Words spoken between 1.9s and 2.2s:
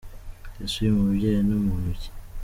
ki?